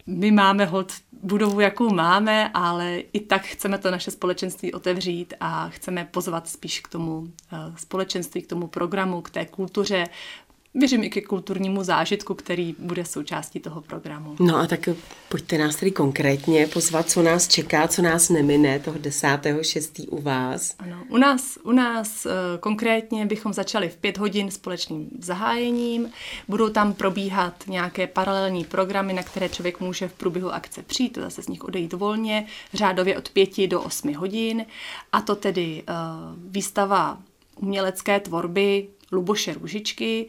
My 0.07 0.31
máme 0.31 0.65
hod 0.65 0.93
budovu, 1.23 1.61
jakou 1.61 1.95
máme, 1.95 2.51
ale 2.55 2.99
i 3.13 3.21
tak 3.21 3.43
chceme 3.43 3.79
to 3.79 3.91
naše 3.91 4.11
společenství 4.11 4.73
otevřít 4.73 5.35
a 5.41 5.69
chceme 5.69 6.09
pozvat 6.11 6.49
spíš 6.49 6.81
k 6.81 6.89
tomu 6.89 7.29
eh, 7.53 7.57
společenství, 7.77 8.43
k 8.43 8.47
tomu 8.47 8.67
programu, 8.67 9.23
k 9.23 9.31
té 9.31 9.47
kultuře 9.47 10.07
věřím 10.75 11.05
i 11.05 11.11
ke 11.11 11.21
kulturnímu 11.21 11.85
zážitku, 11.85 12.35
který 12.35 12.75
bude 12.79 13.05
součástí 13.05 13.61
toho 13.61 13.81
programu. 13.81 14.37
No 14.41 14.57
a 14.57 14.67
tak 14.67 14.89
pojďte 15.29 15.59
nás 15.59 15.77
tedy 15.77 15.91
konkrétně 15.91 16.67
pozvat, 16.67 17.11
co 17.11 17.23
nás 17.23 17.49
čeká, 17.49 17.89
co 17.89 18.03
nás 18.03 18.29
nemine 18.29 18.79
toho 18.79 18.99
10.6. 18.99 20.07
u 20.11 20.23
vás. 20.23 20.75
Ano, 20.79 21.03
u 21.09 21.17
nás, 21.17 21.59
u 21.63 21.73
nás 21.73 22.27
uh, 22.27 22.33
konkrétně 22.61 23.27
bychom 23.27 23.53
začali 23.53 23.89
v 23.89 23.97
pět 23.97 24.19
hodin 24.19 24.51
společným 24.51 25.09
zahájením. 25.19 26.11
Budou 26.49 26.69
tam 26.69 26.93
probíhat 26.93 27.65
nějaké 27.67 28.07
paralelní 28.07 28.65
programy, 28.65 29.13
na 29.13 29.23
které 29.23 29.49
člověk 29.49 29.81
může 29.81 30.09
v 30.09 30.13
průběhu 30.13 30.55
akce 30.55 30.83
přijít, 30.83 31.19
zase 31.21 31.43
z 31.43 31.49
nich 31.49 31.65
odejít 31.65 31.93
volně, 31.93 32.47
řádově 32.75 33.19
od 33.19 33.29
pěti 33.29 33.69
do 33.69 33.83
osmi 33.83 34.13
hodin. 34.13 34.67
A 35.13 35.21
to 35.21 35.35
tedy 35.35 35.83
uh, 35.89 35.95
výstava 36.51 37.19
umělecké 37.57 38.21
tvorby 38.21 38.89
Luboše 39.13 39.55
Růžičky, 39.55 40.27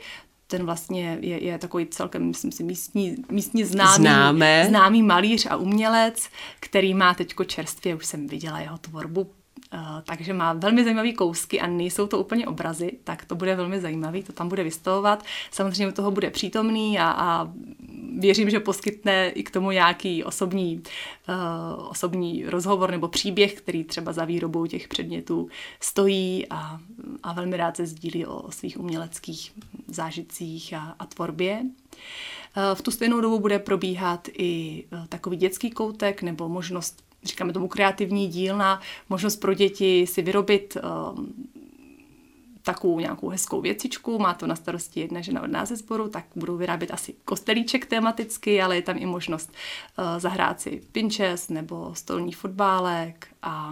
ten 0.48 0.66
vlastně 0.66 1.18
je, 1.22 1.44
je 1.44 1.58
takový 1.58 1.86
celkem, 1.88 2.28
myslím 2.28 2.52
si, 2.52 2.64
místní, 2.64 3.16
místní 3.32 3.64
známý, 3.64 4.04
Známe. 4.04 4.66
známý 4.68 5.04
malíř 5.04 5.46
a 5.50 5.56
umělec, 5.56 6.30
který 6.60 6.94
má 6.94 7.14
teďko 7.14 7.44
čerstvě, 7.44 7.96
už 7.96 8.06
jsem 8.06 8.28
viděla 8.28 8.60
jeho 8.60 8.78
tvorbu, 8.78 9.32
takže 10.06 10.34
má 10.34 10.54
velmi 10.54 10.84
zajímavé 10.84 11.12
kousky 11.12 11.62
a 11.62 11.68
nejsou 11.68 12.08
to 12.08 12.20
úplně 12.20 12.48
obrazy, 12.48 12.92
tak 13.04 13.26
to 13.26 13.36
bude 13.36 13.56
velmi 13.56 13.80
zajímavý, 13.80 14.24
to 14.24 14.34
tam 14.34 14.50
bude 14.50 14.64
vystavovat. 14.64 15.24
Samozřejmě 15.52 15.92
toho 15.92 16.12
bude 16.12 16.30
přítomný 16.30 17.00
a, 17.00 17.12
a 17.12 17.52
věřím, 18.20 18.50
že 18.50 18.60
poskytne 18.60 19.30
i 19.30 19.44
k 19.44 19.52
tomu 19.52 19.72
nějaký 19.72 20.24
osobní, 20.24 20.84
uh, 21.30 21.88
osobní 21.90 22.46
rozhovor 22.46 22.92
nebo 22.92 23.08
příběh, 23.08 23.54
který 23.54 23.84
třeba 23.84 24.14
za 24.14 24.26
výrobou 24.26 24.66
těch 24.66 24.88
předmětů 24.88 25.50
stojí 25.80 26.48
a, 26.50 26.80
a 27.24 27.34
velmi 27.34 27.58
rád 27.58 27.78
se 27.78 27.86
sdílí 27.86 28.26
o, 28.26 28.42
o 28.42 28.52
svých 28.52 28.80
uměleckých 28.80 29.52
zážitcích 29.88 30.74
a, 30.74 30.96
a 31.00 31.06
tvorbě. 31.06 31.62
Uh, 31.62 32.76
v 32.76 32.82
tu 32.82 32.92
stejnou 32.92 33.22
dobu 33.22 33.40
bude 33.40 33.60
probíhat 33.60 34.28
i 34.38 34.84
takový 35.10 35.38
dětský 35.38 35.72
koutek 35.72 36.22
nebo 36.22 36.50
možnost 36.50 37.06
říkáme 37.26 37.54
tomu 37.54 37.68
kreativní 37.68 38.28
dílna, 38.28 38.82
možnost 39.10 39.36
pro 39.36 39.54
děti 39.54 40.08
si 40.08 40.22
vyrobit 40.22 40.78
uh, 40.84 41.26
takovou 42.64 43.00
nějakou 43.00 43.30
hezkou 43.30 43.62
věcičku, 43.62 44.20
má 44.20 44.34
to 44.34 44.48
na 44.48 44.56
starosti 44.56 45.00
jedna 45.00 45.22
žena 45.22 45.42
od 45.42 45.52
nás 45.52 45.70
ze 45.70 45.76
sboru, 45.76 46.10
tak 46.10 46.26
budou 46.36 46.58
vyrábět 46.58 46.92
asi 46.92 47.16
kostelíček 47.26 47.86
tematicky, 47.86 48.62
ale 48.62 48.76
je 48.76 48.82
tam 48.82 48.98
i 48.98 49.06
možnost 49.06 49.52
uh, 49.98 50.20
zahrát 50.20 50.62
si 50.62 50.82
pinčes 50.92 51.50
nebo 51.50 51.92
stolní 51.96 52.32
fotbálek 52.32 53.28
a 53.42 53.72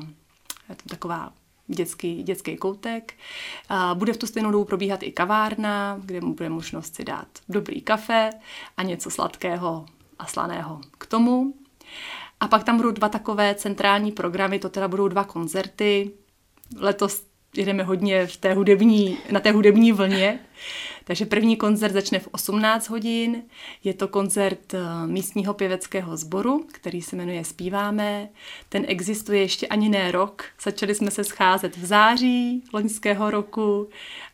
je 0.69 0.75
to 0.75 0.89
taková 0.89 1.33
dětský, 1.67 2.23
dětský 2.23 2.57
koutek. 2.57 3.13
A 3.69 3.95
bude 3.95 4.13
v 4.13 4.17
tu 4.17 4.27
stejnou 4.27 4.51
dobu 4.51 4.65
probíhat 4.65 5.03
i 5.03 5.11
kavárna, 5.11 5.99
kde 6.05 6.21
mu 6.21 6.33
bude 6.33 6.49
možnost 6.49 6.95
si 6.95 7.03
dát 7.03 7.27
dobrý 7.49 7.81
kafe 7.81 8.29
a 8.77 8.83
něco 8.83 9.11
sladkého 9.11 9.85
a 10.19 10.25
slaného 10.25 10.81
k 10.97 11.05
tomu. 11.05 11.53
A 12.43 12.47
pak 12.47 12.63
tam 12.63 12.77
budou 12.77 12.91
dva 12.91 13.09
takové 13.09 13.55
centrální 13.55 14.11
programy, 14.11 14.59
to 14.59 14.69
teda 14.69 14.87
budou 14.87 15.07
dva 15.07 15.23
koncerty. 15.23 16.11
Letos 16.77 17.23
jedeme 17.55 17.83
hodně 17.83 18.27
v 18.27 18.37
té 18.37 18.53
hudební, 18.53 19.17
na 19.31 19.39
té 19.39 19.51
hudební 19.51 19.91
vlně. 19.91 20.39
Takže 21.03 21.25
první 21.25 21.57
koncert 21.57 21.93
začne 21.93 22.19
v 22.19 22.27
18 22.31 22.89
hodin. 22.89 23.43
Je 23.83 23.93
to 23.93 24.07
koncert 24.07 24.73
eh, 24.73 24.79
místního 25.07 25.53
pěveckého 25.53 26.17
sboru, 26.17 26.65
který 26.73 27.01
se 27.01 27.15
jmenuje 27.15 27.43
Spíváme. 27.43 28.29
Ten 28.69 28.85
existuje 28.87 29.41
ještě 29.41 29.67
ani 29.67 29.89
ne 29.89 30.11
rok. 30.11 30.45
Začali 30.63 30.95
jsme 30.95 31.11
se 31.11 31.23
scházet 31.23 31.77
v 31.77 31.85
září 31.85 32.63
loňského 32.73 33.31
roku 33.31 33.89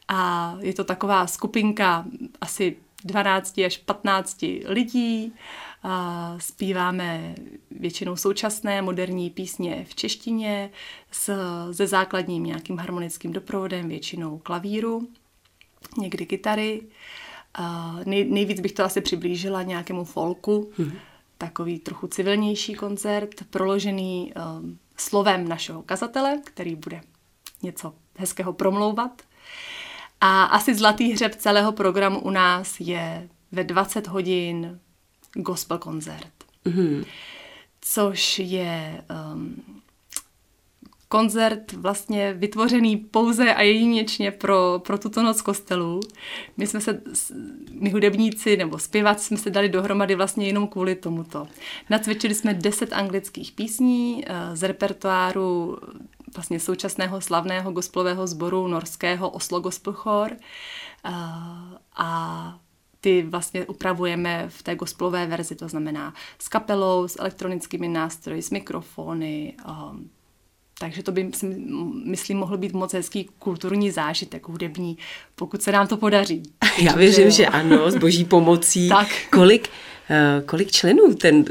a 0.08 0.56
je 0.60 0.74
to 0.74 0.84
taková 0.84 1.28
skupinka 1.28 2.06
asi 2.42 2.76
12 3.04 3.58
až 3.66 3.78
15 3.78 4.46
lidí. 4.66 5.34
A 5.84 6.36
zpíváme 6.40 7.36
většinou 7.72 8.16
současné 8.16 8.82
moderní 8.82 9.30
písně 9.30 9.86
v 9.90 9.96
češtině 9.96 10.70
s, 11.12 11.36
se 11.72 11.88
základním 11.88 12.44
nějakým 12.44 12.78
harmonickým 12.78 13.34
doprovodem, 13.34 13.90
většinou 13.90 14.38
klavíru, 14.38 15.08
někdy 15.98 16.26
kytary. 16.26 16.82
A 17.54 17.96
nej, 18.06 18.30
nejvíc 18.30 18.60
bych 18.60 18.72
to 18.72 18.84
asi 18.84 19.02
přiblížila 19.02 19.64
nějakému 19.64 20.04
folku, 20.04 20.72
hmm. 20.78 20.92
takový 21.38 21.80
trochu 21.80 22.08
civilnější 22.08 22.74
koncert, 22.74 23.30
proložený 23.50 24.34
um, 24.60 24.80
slovem 24.98 25.48
našeho 25.48 25.84
kazatele, 25.84 26.42
který 26.44 26.76
bude 26.76 27.02
něco 27.64 27.94
hezkého 28.18 28.54
promlouvat. 28.54 29.22
A 30.22 30.44
asi 30.44 30.76
zlatý 30.76 31.12
hřeb 31.12 31.36
celého 31.36 31.72
programu 31.72 32.20
u 32.20 32.30
nás 32.30 32.80
je 32.80 33.30
ve 33.52 33.64
20 33.64 34.08
hodin 34.08 34.80
gospel 35.34 35.78
koncert. 35.78 36.34
Mm-hmm. 36.66 37.06
Což 37.82 38.40
je 38.40 39.04
um, 39.34 39.64
koncert 41.08 41.74
vlastně 41.74 42.34
vytvořený 42.34 42.98
pouze 42.98 43.54
a 43.54 43.62
jedinečně 43.62 44.32
pro, 44.32 44.82
pro 44.86 44.98
tuto 44.98 45.24
noc 45.24 45.42
kostelu. 45.42 46.00
My 46.58 46.68
jsme 46.68 46.82
se, 46.82 47.02
my 47.72 47.90
hudebníci 47.90 48.58
nebo 48.58 48.80
zpěváci 48.80 49.26
jsme 49.26 49.38
se 49.38 49.50
dali 49.50 49.70
dohromady 49.70 50.16
vlastně 50.16 50.48
jenom 50.48 50.68
kvůli 50.68 50.96
tomuto. 50.96 51.48
Nacvičili 51.90 52.36
jsme 52.36 52.54
deset 52.54 52.94
anglických 52.94 53.52
písní 53.52 54.26
uh, 54.30 54.56
z 54.56 54.64
repertoáru 54.68 55.78
vlastně 56.36 56.60
současného 56.60 57.22
slavného 57.22 57.72
gospelového 57.72 58.28
sboru 58.28 58.68
norského 58.68 59.30
Oslo 59.30 59.60
Gospel 59.60 59.94
Chor. 59.94 60.32
Uh, 61.06 61.12
a 61.96 62.60
ty 63.02 63.22
vlastně 63.22 63.66
upravujeme 63.66 64.46
v 64.50 64.64
té 64.64 64.76
gospelové 64.76 65.28
verzi, 65.28 65.56
to 65.56 65.70
znamená 65.70 66.14
s 66.40 66.48
kapelou, 66.48 67.08
s 67.08 67.20
elektronickými 67.20 67.88
nástroji, 67.88 68.42
s 68.42 68.50
mikrofony, 68.50 69.54
um, 69.68 70.10
takže 70.80 71.04
to 71.04 71.12
by, 71.12 71.32
myslím, 72.06 72.38
mohl 72.38 72.58
být 72.58 72.74
moc 72.74 72.94
hezký 72.94 73.30
kulturní 73.40 73.92
zážitek 73.92 74.48
hudební, 74.48 74.98
pokud 75.36 75.62
se 75.62 75.72
nám 75.72 75.88
to 75.88 75.98
podaří. 75.98 76.44
Já 76.82 76.96
věřím, 76.96 77.32
že 77.32 77.48
ano, 77.48 77.92
s 77.92 77.96
boží 77.96 78.26
pomocí. 78.26 78.90
tak. 78.90 79.08
Kolik, 79.32 79.70
uh, 80.10 80.46
kolik 80.46 80.72
členů 80.72 81.16
ten 81.16 81.46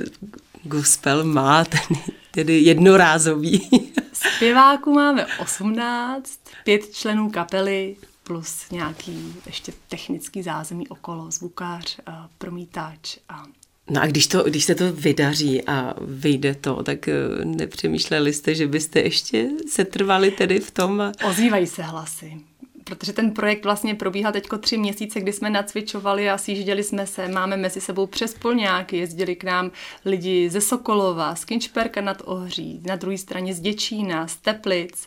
gospel 0.62 1.24
má, 1.24 1.64
ten 1.64 1.96
tedy 2.30 2.58
jednorázový? 2.58 3.68
Zpěváků 4.12 4.92
máme 4.92 5.26
18, 5.38 6.40
pět 6.64 6.94
členů 6.94 7.30
kapely, 7.30 7.96
plus 8.28 8.70
nějaký 8.70 9.34
ještě 9.46 9.72
technický 9.88 10.42
zázemí 10.42 10.88
okolo, 10.88 11.30
zvukář, 11.30 11.98
promítač 12.38 13.18
a 13.28 13.44
No 13.90 14.02
a 14.02 14.06
když, 14.06 14.26
to, 14.26 14.42
když 14.42 14.64
se 14.64 14.74
to 14.74 14.92
vydaří 14.92 15.64
a 15.64 15.94
vyjde 16.00 16.54
to, 16.54 16.82
tak 16.82 17.08
eh, 17.08 17.14
nepřemýšleli 17.44 18.32
jste, 18.32 18.54
že 18.54 18.66
byste 18.66 19.00
ještě 19.00 19.48
se 19.68 19.84
trvali 19.84 20.30
tedy 20.30 20.60
v 20.60 20.70
tom? 20.70 21.12
Ozývají 21.28 21.66
se 21.66 21.82
hlasy 21.82 22.40
protože 22.84 23.12
ten 23.12 23.30
projekt 23.30 23.64
vlastně 23.64 23.94
probíhá 23.94 24.32
teďko 24.32 24.58
tři 24.58 24.78
měsíce, 24.78 25.20
kdy 25.20 25.32
jsme 25.32 25.50
nacvičovali 25.50 26.30
a 26.30 26.38
sjížděli 26.38 26.84
jsme 26.84 27.06
se, 27.06 27.28
máme 27.28 27.56
mezi 27.56 27.80
sebou 27.80 28.06
přes 28.06 28.34
polňáky, 28.34 28.96
jezdili 28.96 29.36
k 29.36 29.44
nám 29.44 29.70
lidi 30.04 30.50
ze 30.50 30.60
Sokolova, 30.60 31.34
z 31.34 31.44
Kinčperka 31.44 32.00
nad 32.00 32.22
Ohří, 32.24 32.80
na 32.86 32.96
druhé 32.96 33.18
straně 33.18 33.54
z 33.54 33.60
Děčína, 33.60 34.28
z 34.28 34.36
Teplic 34.36 35.06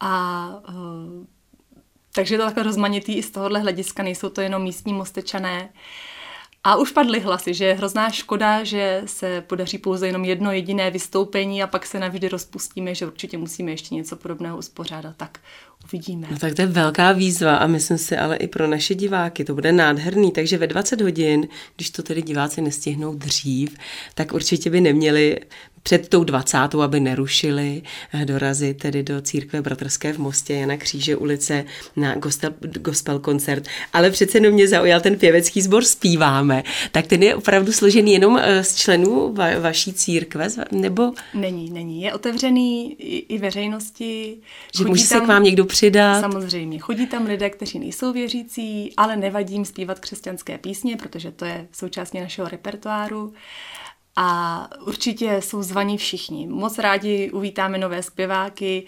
a 0.00 0.48
uh, 0.68 0.74
takže 2.14 2.34
je 2.34 2.38
to 2.38 2.44
takhle 2.44 2.62
rozmanitý 2.62 3.14
i 3.14 3.22
z 3.22 3.30
tohohle 3.30 3.60
hlediska, 3.60 4.02
nejsou 4.02 4.28
to 4.28 4.40
jenom 4.40 4.62
místní 4.62 4.92
mostečané. 4.92 5.72
A 6.64 6.76
už 6.76 6.90
padly 6.90 7.20
hlasy, 7.20 7.54
že 7.54 7.64
je 7.64 7.74
hrozná 7.74 8.10
škoda, 8.10 8.64
že 8.64 9.02
se 9.06 9.40
podaří 9.40 9.78
pouze 9.78 10.06
jenom 10.06 10.24
jedno 10.24 10.52
jediné 10.52 10.90
vystoupení 10.90 11.62
a 11.62 11.66
pak 11.66 11.86
se 11.86 11.98
navždy 11.98 12.28
rozpustíme, 12.28 12.94
že 12.94 13.06
určitě 13.06 13.38
musíme 13.38 13.70
ještě 13.70 13.94
něco 13.94 14.16
podobného 14.16 14.58
uspořádat. 14.58 15.16
Tak 15.16 15.38
uvidíme. 15.84 16.26
No 16.30 16.38
tak 16.38 16.54
to 16.54 16.62
je 16.62 16.66
velká 16.66 17.12
výzva 17.12 17.56
a 17.56 17.66
myslím 17.66 17.98
si 17.98 18.16
ale 18.16 18.36
i 18.36 18.48
pro 18.48 18.66
naše 18.66 18.94
diváky 18.94 19.44
to 19.44 19.54
bude 19.54 19.72
nádherný, 19.72 20.32
takže 20.32 20.58
ve 20.58 20.66
20 20.66 21.00
hodin, 21.00 21.48
když 21.76 21.90
to 21.90 22.02
tedy 22.02 22.22
diváci 22.22 22.60
nestihnou 22.60 23.14
dřív, 23.14 23.76
tak 24.14 24.32
určitě 24.32 24.70
by 24.70 24.80
neměli 24.80 25.40
před 25.84 26.08
tou 26.08 26.24
dvacátou, 26.24 26.80
aby 26.80 27.00
nerušili, 27.00 27.82
eh, 28.12 28.24
dorazit 28.24 28.78
tedy 28.78 29.02
do 29.02 29.20
církve 29.20 29.62
bratrské 29.62 30.12
v 30.12 30.18
Mostě 30.18 30.54
Jana 30.54 30.76
Kříže 30.76 31.16
ulice 31.16 31.64
na 31.96 32.14
gospel, 32.14 32.50
gospel 32.60 33.18
koncert. 33.18 33.68
Ale 33.92 34.10
přece 34.10 34.38
jenom 34.38 34.52
mě 34.52 34.68
zaujal 34.68 35.00
ten 35.00 35.16
pěvecký 35.16 35.62
sbor 35.62 35.84
Spíváme. 35.84 36.62
Tak 36.92 37.06
ten 37.06 37.22
je 37.22 37.34
opravdu 37.34 37.72
složený 37.72 38.12
jenom 38.12 38.38
eh, 38.42 38.64
z 38.64 38.76
členů 38.76 39.32
va, 39.34 39.58
vaší 39.58 39.92
církve, 39.92 40.48
nebo? 40.72 41.12
Není, 41.34 41.70
není. 41.70 42.02
Je 42.02 42.14
otevřený 42.14 42.92
i, 42.98 43.34
i 43.34 43.38
veřejnosti. 43.38 44.36
Že 44.78 44.84
může 44.84 45.08
tam, 45.08 45.20
se 45.20 45.24
k 45.24 45.28
vám 45.28 45.42
někdo 45.42 45.64
přidat? 45.74 46.20
Samozřejmě. 46.20 46.78
Chodí 46.78 47.06
tam 47.06 47.26
lidé, 47.26 47.50
kteří 47.50 47.78
nejsou 47.78 48.12
věřící, 48.12 48.92
ale 48.96 49.16
nevadí 49.16 49.54
jim 49.54 49.64
zpívat 49.64 49.98
křesťanské 49.98 50.58
písně, 50.58 50.96
protože 50.96 51.32
to 51.32 51.44
je 51.44 51.68
součástí 51.72 52.20
našeho 52.20 52.48
repertoáru. 52.48 53.32
A 54.16 54.68
určitě 54.86 55.40
jsou 55.42 55.62
zvaní 55.62 55.98
všichni. 55.98 56.46
Moc 56.46 56.78
rádi 56.78 57.30
uvítáme 57.30 57.78
nové 57.78 58.02
zpěváky. 58.02 58.86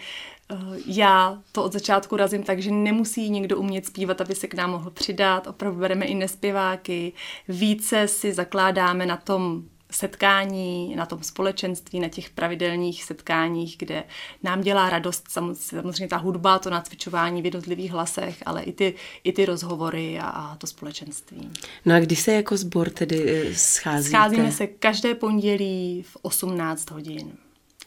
já 0.86 1.42
to 1.52 1.64
od 1.64 1.72
začátku 1.72 2.16
razím 2.16 2.42
tak, 2.42 2.62
že 2.62 2.70
nemusí 2.70 3.30
někdo 3.30 3.58
umět 3.58 3.86
zpívat, 3.86 4.20
aby 4.20 4.34
se 4.34 4.46
k 4.46 4.54
nám 4.54 4.70
mohl 4.70 4.90
přidat. 4.90 5.46
Opravdu 5.46 5.80
bereme 5.80 6.04
i 6.06 6.14
nespěváky. 6.14 7.12
Více 7.48 8.08
si 8.08 8.32
zakládáme 8.32 9.06
na 9.06 9.16
tom 9.16 9.62
setkání, 9.96 10.96
na 10.96 11.06
tom 11.06 11.22
společenství, 11.22 12.00
na 12.00 12.08
těch 12.08 12.30
pravidelných 12.30 13.04
setkáních, 13.04 13.76
kde 13.78 14.04
nám 14.42 14.60
dělá 14.60 14.90
radost 14.90 15.24
samozřejmě 15.54 16.08
ta 16.08 16.16
hudba, 16.16 16.58
to 16.58 16.70
nacvičování 16.70 17.42
v 17.42 17.44
jednotlivých 17.44 17.90
hlasech, 17.90 18.42
ale 18.46 18.62
i 18.62 18.72
ty, 18.72 18.94
i 19.24 19.32
ty 19.32 19.46
rozhovory 19.46 20.18
a, 20.18 20.26
a 20.26 20.56
to 20.56 20.66
společenství. 20.66 21.50
No 21.84 21.94
a 21.94 22.00
když 22.00 22.20
se 22.20 22.32
jako 22.32 22.56
sbor 22.56 22.90
tedy 22.90 23.48
eh, 23.48 23.54
scházíte? 23.54 24.10
Scházíme 24.10 24.52
se 24.52 24.66
každé 24.66 25.14
pondělí 25.14 26.04
v 26.08 26.16
18 26.22 26.90
hodin. 26.90 27.32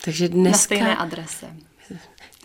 Takže 0.03 0.29
dneska... 0.29 0.51
Na 0.51 0.57
stejné 0.57 0.95
adrese. 0.95 1.55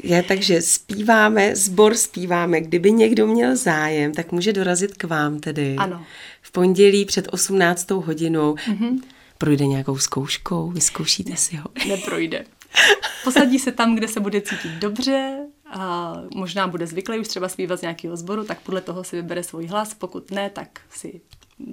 Je, 0.02 0.23
takže 0.23 0.62
zpíváme, 0.62 1.56
sbor 1.56 1.94
zpíváme. 1.94 2.61
Kdyby 2.61 2.92
někdo 2.92 3.26
měl 3.26 3.56
zájem, 3.56 4.12
tak 4.12 4.33
může 4.33 4.52
dorazit 4.52 4.94
k 4.94 5.04
vám 5.04 5.40
tedy. 5.40 5.76
Ano. 5.78 6.04
V 6.42 6.50
pondělí 6.50 7.04
před 7.04 7.28
18. 7.30 7.90
hodinou. 7.90 8.54
Mm-hmm. 8.54 9.00
Projde 9.38 9.67
nějakou 9.67 9.99
zkouškou? 9.99 10.71
Vyzkoušíte 10.71 11.37
si 11.37 11.57
ho? 11.57 11.69
Neprojde. 11.88 12.45
Posadí 13.25 13.59
se 13.59 13.73
tam, 13.73 13.95
kde 13.95 14.09
se 14.09 14.21
bude 14.21 14.41
cítit 14.41 14.73
dobře, 14.73 15.47
a 15.75 16.14
možná 16.35 16.67
bude 16.69 16.87
zvyklý 16.87 17.19
už 17.19 17.29
třeba 17.29 17.49
zpívat 17.49 17.79
z 17.79 17.83
nějakého 17.83 18.17
sboru, 18.17 18.45
tak 18.45 18.61
podle 18.61 18.81
toho 18.81 19.05
si 19.05 19.17
vybere 19.17 19.43
svůj 19.43 19.67
hlas, 19.67 19.95
pokud 19.95 20.31
ne, 20.31 20.50
tak 20.50 20.81
si 20.91 21.21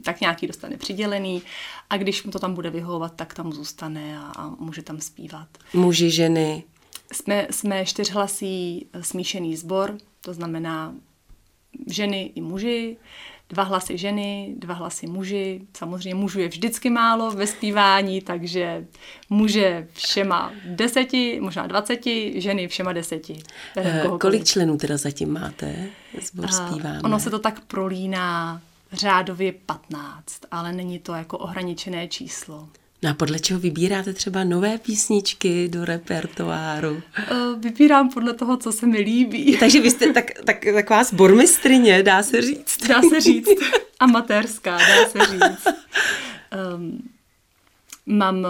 tak 0.04 0.22
nějaký 0.22 0.48
dostane 0.48 0.78
přidělený 0.78 1.42
a 1.90 1.98
když 1.98 2.24
mu 2.24 2.32
to 2.32 2.40
tam 2.40 2.54
bude 2.54 2.70
vyhovovat, 2.70 3.16
tak 3.16 3.34
tam 3.34 3.54
zůstane 3.54 4.20
a, 4.20 4.22
a 4.22 4.50
může 4.50 4.82
tam 4.82 5.02
zpívat. 5.02 5.48
Muži, 5.74 6.12
ženy? 6.12 6.64
Jsme, 7.14 7.48
jsme 7.52 7.86
čtyřhlasý 7.86 8.86
smíšený 9.02 9.56
sbor, 9.56 9.98
to 10.22 10.34
znamená 10.34 10.96
ženy 11.88 12.32
i 12.36 12.42
muži, 12.42 12.98
dva 13.52 13.64
hlasy 13.64 13.98
ženy, 13.98 14.56
dva 14.58 14.74
hlasy 14.74 15.08
muži. 15.08 15.62
Samozřejmě 15.78 16.16
mužů 16.16 16.40
je 16.40 16.48
vždycky 16.48 16.90
málo 16.90 17.32
ve 17.32 17.48
zpívání, 17.48 18.22
takže 18.22 18.86
muže 19.30 19.88
všema 19.94 20.52
deseti, 20.66 21.40
možná 21.42 21.68
dvaceti, 21.68 22.42
ženy 22.42 22.68
všema 22.68 22.94
deseti. 22.94 23.44
Uh, 24.08 24.18
kolik 24.18 24.44
členů 24.44 24.78
teda 24.78 24.98
zatím 24.98 25.34
máte? 25.34 25.76
Zbor 26.22 26.52
zpíváme. 26.52 27.02
Ono 27.04 27.20
se 27.20 27.30
to 27.30 27.40
tak 27.40 27.60
prolíná 27.60 28.62
řádově 28.92 29.52
15, 29.52 30.42
ale 30.52 30.74
není 30.74 31.00
to 31.00 31.14
jako 31.14 31.38
ohraničené 31.38 32.08
číslo. 32.08 32.70
No 33.04 33.10
a 33.10 33.14
podle 33.14 33.40
čeho 33.40 33.60
vybíráte 33.60 34.14
třeba 34.14 34.44
nové 34.44 34.78
písničky 34.78 35.68
do 35.68 35.86
repertoáru? 35.86 37.02
Eh, 37.18 37.34
vybírám 37.58 38.10
podle 38.10 38.34
toho, 38.34 38.58
co 38.58 38.72
se 38.72 38.88
mi 38.88 39.00
líbí. 39.00 39.58
Takže 39.58 39.82
vy 39.82 39.92
jste 39.92 40.14
tak, 40.14 40.26
tak, 40.46 40.66
taková 40.74 41.04
zbormistrině, 41.04 42.04
dá 42.04 42.24
se 42.24 42.42
říct. 42.42 42.88
Dá 42.88 43.02
se 43.02 43.22
říct. 43.22 43.50
Amatérská, 44.00 44.78
dá 44.78 45.10
se 45.10 45.32
říct. 45.32 45.68
Um, 46.76 47.10
mám 48.06 48.46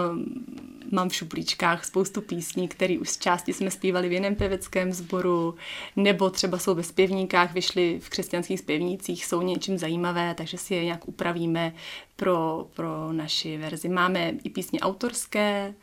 mám 0.92 1.08
v 1.08 1.14
šuplíčkách 1.14 1.84
spoustu 1.84 2.20
písní, 2.20 2.68
které 2.68 2.98
už 2.98 3.08
z 3.08 3.18
části 3.18 3.52
jsme 3.52 3.70
zpívali 3.70 4.08
v 4.08 4.12
jiném 4.12 4.34
pěveckém 4.34 4.92
sboru, 4.92 5.54
nebo 5.96 6.30
třeba 6.30 6.58
jsou 6.58 6.74
ve 6.74 6.82
zpěvníkách, 6.82 7.52
vyšly 7.52 8.00
v 8.02 8.08
křesťanských 8.08 8.60
zpěvnících, 8.60 9.26
jsou 9.26 9.42
něčím 9.42 9.78
zajímavé, 9.78 10.34
takže 10.34 10.58
si 10.58 10.74
je 10.74 10.84
nějak 10.84 11.08
upravíme 11.08 11.72
pro, 12.16 12.66
pro 12.74 13.12
naši 13.12 13.56
verzi. 13.56 13.88
Máme 13.88 14.32
i 14.44 14.50
písně 14.50 14.80
autorské, 14.80 15.74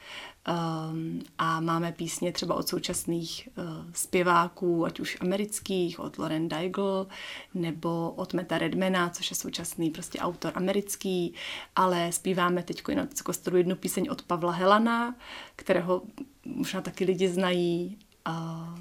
Um, 0.49 1.21
a 1.37 1.59
máme 1.59 1.91
písně 1.91 2.31
třeba 2.31 2.55
od 2.55 2.67
současných 2.67 3.49
uh, 3.57 3.63
zpěváků, 3.93 4.85
ať 4.85 4.99
už 4.99 5.17
amerických, 5.21 5.99
od 5.99 6.17
Lauren 6.17 6.49
Daigle, 6.49 7.05
nebo 7.53 8.13
od 8.15 8.33
Meta 8.33 8.57
Redmana, 8.57 9.09
což 9.09 9.29
je 9.29 9.35
současný 9.35 9.89
prostě 9.89 10.19
autor 10.19 10.51
americký, 10.55 11.33
ale 11.75 12.11
zpíváme 12.11 12.63
teď 12.63 12.83
na 12.95 13.07
kostelu 13.23 13.57
jednu 13.57 13.75
píseň 13.75 14.07
od 14.11 14.21
Pavla 14.21 14.51
Helana, 14.51 15.15
kterého 15.55 16.01
možná 16.45 16.81
taky 16.81 17.05
lidi 17.05 17.29
znají. 17.29 17.97
Uh, 18.27 18.79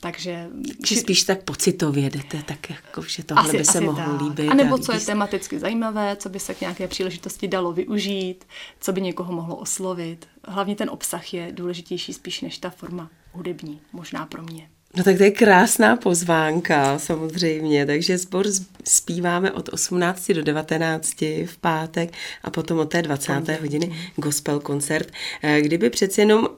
takže... 0.00 0.48
Či 0.84 0.96
spíš 0.96 1.22
tak 1.22 1.42
pocitově 1.42 2.10
jdete, 2.10 2.42
tak 2.42 2.70
jako, 2.70 3.02
že 3.02 3.24
tohle 3.24 3.44
asi, 3.44 3.58
by 3.58 3.64
se 3.64 3.80
mohlo 3.80 4.04
tak. 4.04 4.20
líbit. 4.22 4.50
A 4.50 4.54
nebo 4.54 4.78
co 4.78 4.92
je 4.92 5.00
tematicky 5.00 5.58
zajímavé, 5.58 6.16
co 6.16 6.28
by 6.28 6.40
se 6.40 6.54
k 6.54 6.60
nějaké 6.60 6.88
příležitosti 6.88 7.48
dalo 7.48 7.72
využít, 7.72 8.44
co 8.80 8.92
by 8.92 9.00
někoho 9.00 9.32
mohlo 9.32 9.56
oslovit. 9.56 10.28
Hlavně 10.46 10.76
ten 10.76 10.90
obsah 10.90 11.34
je 11.34 11.52
důležitější 11.52 12.12
spíš 12.12 12.40
než 12.40 12.58
ta 12.58 12.70
forma 12.70 13.10
hudební, 13.32 13.80
možná 13.92 14.26
pro 14.26 14.42
mě. 14.42 14.68
No 14.96 15.04
tak 15.04 15.16
to 15.16 15.22
je 15.22 15.30
krásná 15.30 15.96
pozvánka 15.96 16.98
samozřejmě, 16.98 17.86
takže 17.86 18.18
sbor 18.18 18.46
zpíváme 18.84 19.52
od 19.52 19.68
18 19.68 20.30
do 20.30 20.42
19 20.42 21.20
v 21.46 21.56
pátek 21.60 22.12
a 22.42 22.50
potom 22.50 22.78
od 22.78 22.90
té 22.90 23.02
20. 23.02 23.60
hodiny 23.60 23.96
gospel 24.16 24.60
koncert. 24.60 25.12
Eh, 25.42 25.60
kdyby 25.62 25.90
přeci 25.90 26.20
jenom 26.20 26.48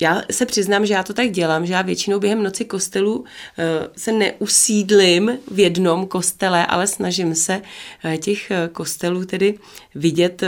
já 0.00 0.22
se 0.30 0.46
přiznám, 0.46 0.86
že 0.86 0.94
já 0.94 1.02
to 1.02 1.12
tak 1.14 1.30
dělám, 1.30 1.66
že 1.66 1.72
já 1.72 1.82
většinou 1.82 2.20
během 2.20 2.42
noci 2.42 2.64
kostelu 2.64 3.18
uh, 3.18 3.24
se 3.96 4.12
neusídlím 4.12 5.38
v 5.50 5.58
jednom 5.58 6.06
kostele, 6.06 6.66
ale 6.66 6.86
snažím 6.86 7.34
se 7.34 7.62
uh, 8.04 8.16
těch 8.16 8.52
kostelů 8.72 9.24
tedy 9.24 9.58
vidět 9.94 10.42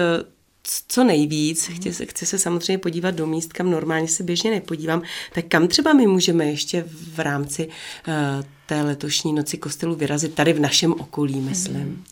co 0.88 1.04
nejvíc. 1.04 1.68
Mm. 1.68 1.76
Chci, 1.76 2.06
chci 2.06 2.26
se 2.26 2.38
samozřejmě 2.38 2.78
podívat 2.78 3.14
do 3.14 3.26
míst, 3.26 3.52
kam 3.52 3.70
normálně 3.70 4.09
se 4.09 4.22
běžně 4.22 4.50
nepodívám. 4.50 5.02
Tak 5.35 5.44
kam 5.48 5.68
třeba 5.68 5.92
my 5.92 6.06
můžeme 6.06 6.44
ještě 6.44 6.85
v 6.88 7.18
rámci 7.18 7.68
uh, 7.68 8.44
té 8.66 8.83
letošní 8.83 9.33
noci 9.33 9.59
kostelu 9.59 9.94
vyrazit 9.94 10.35
tady 10.35 10.52
v 10.52 10.61
našem 10.61 10.92
okolí, 10.92 11.40
myslím. 11.40 11.83
Mm. 11.83 12.04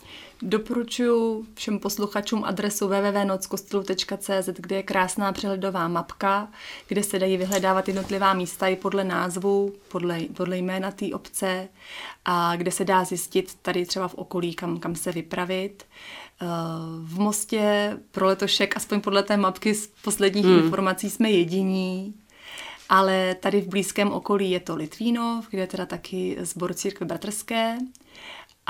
Doporučuji 0.42 1.47
všem 1.55 1.79
posluchačům 1.79 2.44
adresu 2.44 2.88
www.nockostelu.cz, 2.88 4.49
kde 4.57 4.77
je 4.77 4.83
krásná 4.83 5.33
přehledová 5.33 5.88
mapka, 5.88 6.49
kde 6.88 7.03
se 7.03 7.18
dají 7.18 7.37
vyhledávat 7.37 7.88
jednotlivá 7.88 8.35
místa 8.35 8.66
i 8.66 8.77
podle 8.77 9.05
názvu, 9.05 9.75
podle, 9.88 10.21
podle 10.21 10.57
jména 10.57 10.90
té 10.90 11.07
obce 11.14 11.68
a 12.25 12.57
kde 12.57 12.71
se 12.71 12.85
dá 12.85 13.05
zjistit 13.05 13.55
tady 13.62 13.87
třeba 13.87 14.09
v 14.09 14.14
okolí, 14.14 14.55
kam, 14.55 14.79
kam 14.79 14.94
se 14.94 15.12
vypravit. 15.12 15.85
Eh, 15.85 16.28
v 17.03 17.18
Mostě 17.18 17.96
pro 18.11 18.27
letošek, 18.27 18.77
aspoň 18.77 19.01
podle 19.01 19.22
té 19.22 19.37
mapky 19.37 19.74
z 19.74 19.87
posledních 19.87 20.44
hmm. 20.44 20.59
informací, 20.59 21.11
jsme 21.11 21.31
jediní, 21.31 22.14
ale 22.88 23.35
tady 23.35 23.61
v 23.61 23.68
blízkém 23.68 24.12
okolí 24.12 24.51
je 24.51 24.61
to 24.61 24.77
Litvínov, 24.77 25.48
kde 25.51 25.61
je 25.62 25.66
teda 25.66 25.87
taky 25.87 26.37
zbor 26.40 26.74
církve 26.74 27.07
bratrské 27.07 27.79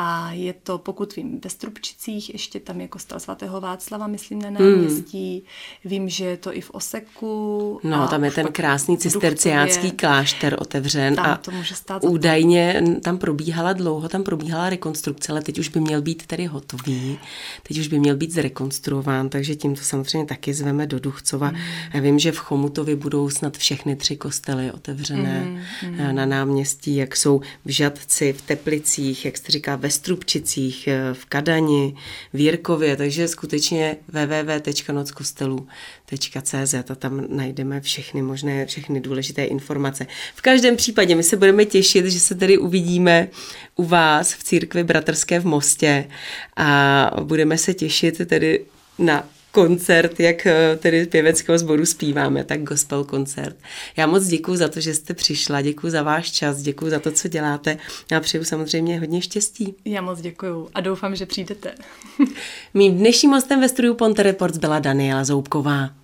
a 0.00 0.32
je 0.32 0.52
to, 0.52 0.78
pokud 0.78 1.16
vím, 1.16 1.40
ve 1.44 1.50
Strupčicích, 1.50 2.32
ještě 2.32 2.61
tam 2.61 2.80
je 2.80 2.88
kostel 2.88 3.20
svatého 3.20 3.61
Václava, 3.61 4.06
myslím, 4.06 4.42
na 4.42 4.50
náměstí. 4.50 5.34
Hmm. 5.34 5.90
Vím, 5.90 6.08
že 6.08 6.24
je 6.24 6.37
to 6.37 6.56
i 6.56 6.61
v 6.61 6.70
Oseku. 6.70 7.80
No, 7.84 8.08
tam 8.08 8.24
je 8.24 8.30
ten 8.30 8.46
krásný 8.46 8.98
cisterciácký 8.98 9.90
klášter 9.90 10.56
otevřen 10.58 11.16
tam 11.16 11.26
a 11.26 11.37
to 11.37 11.50
může 11.50 11.74
stát 11.74 12.04
údajně 12.04 12.82
tam 13.02 13.18
probíhala 13.18 13.72
dlouho, 13.72 14.08
tam 14.08 14.22
probíhala 14.22 14.70
rekonstrukce, 14.70 15.32
ale 15.32 15.42
teď 15.42 15.58
už 15.58 15.68
by 15.68 15.80
měl 15.80 16.02
být 16.02 16.26
tedy 16.26 16.46
hotový, 16.46 17.18
teď 17.62 17.78
už 17.78 17.88
by 17.88 17.98
měl 17.98 18.16
být 18.16 18.32
zrekonstruován, 18.32 19.28
takže 19.28 19.56
tím 19.56 19.74
to 19.74 19.82
samozřejmě 19.82 20.26
taky 20.26 20.54
zveme 20.54 20.87
do 20.87 20.98
Duchcova. 20.98 21.48
Hmm. 21.48 21.58
Já 21.94 22.00
vím, 22.00 22.18
že 22.18 22.32
v 22.32 22.38
Chomutově 22.38 22.96
budou 22.96 23.30
snad 23.30 23.56
všechny 23.56 23.96
tři 23.96 24.16
kostely 24.16 24.72
otevřené 24.72 25.40
hmm. 25.40 25.94
hmm. 25.94 26.14
na 26.14 26.26
náměstí, 26.26 26.96
jak 26.96 27.16
jsou 27.16 27.40
v 27.64 27.70
Žadci, 27.70 28.32
v 28.32 28.42
Teplicích, 28.42 29.24
jak 29.24 29.37
jste 29.37 29.52
říká, 29.52 29.76
ve 29.76 29.88
ve 29.88 29.92
Strupčicích, 29.92 30.88
eh, 30.88 31.14
v 31.14 31.24
Kadani, 31.24 31.94
v 32.33 32.40
Jirkově, 32.40 32.96
takže 32.96 33.29
skutečně 33.29 33.96
www.nockostelu.cz 34.09 36.74
a 36.74 36.94
tam 36.94 37.24
najdeme 37.29 37.81
všechny 37.81 38.22
možné, 38.22 38.66
všechny 38.66 39.01
důležité 39.01 39.44
informace. 39.44 40.07
V 40.35 40.42
každém 40.42 40.77
případě 40.77 41.14
my 41.14 41.22
se 41.22 41.37
budeme 41.37 41.64
těšit, 41.64 42.07
že 42.07 42.20
se 42.20 42.35
tedy 42.35 42.59
uvidíme 42.59 43.29
u 43.77 43.85
vás 43.85 44.33
v 44.33 44.44
církvi 44.44 44.85
Bratrské 44.85 45.40
v 45.40 45.46
Mostě 45.46 46.05
a 46.57 47.11
budeme 47.22 47.59
se 47.59 47.74
těšit 47.74 48.29
tedy 48.29 48.64
na 48.98 49.29
koncert, 49.59 50.21
jak 50.21 50.47
eh, 50.47 50.77
tedy 50.77 51.07
pěveckého 51.07 51.59
sboru 51.59 51.87
zpíváme, 51.87 52.44
tak 52.44 52.62
gospel 52.62 53.05
koncert. 53.05 53.57
Já 53.97 54.07
moc 54.07 54.27
děkuji 54.27 54.57
za 54.57 54.68
to, 54.68 54.81
že 54.81 54.94
jste 54.94 55.14
přišla, 55.14 55.62
děkuji 55.62 55.90
za 55.90 56.03
váš 56.03 56.31
čas, 56.31 56.62
děkuji 56.62 56.90
za 56.90 56.99
to, 56.99 57.12
co 57.12 57.29
děláte. 57.29 57.79
Já 58.12 58.21
přeju 58.21 58.44
samozřejmě 58.44 59.01
hodně 59.01 59.23
štěstí. 59.23 59.75
Já 59.85 60.03
moc 60.03 60.21
děkuji 60.21 60.68
a 60.75 60.81
doufám, 60.81 61.16
že 61.16 61.27
přijdete. 61.27 61.75
Mým 62.75 62.99
dnešním 62.99 63.31
hostem 63.31 63.61
ve 63.61 63.68
studiu 63.68 63.94
Ponte 63.94 64.23
Reports 64.23 64.59
byla 64.59 64.79
Daniela 64.79 65.25
Zoubková. 65.25 65.97